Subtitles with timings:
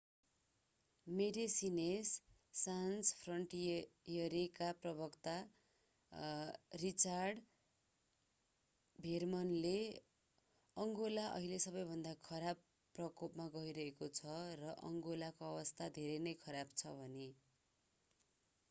[1.07, 2.13] Médecins
[2.53, 5.35] Sans फ्रन्टियरेका प्रवक्ता
[6.83, 7.43] Richard
[8.99, 9.75] भेर्मनले
[10.77, 12.65] अङ्गोला अहिले सबैभन्दा खराब
[12.95, 14.35] प्रकोपमा गइरहेको छ
[14.59, 17.31] र अङ्गोलाको अवस्था धेरै नै खराब छ भने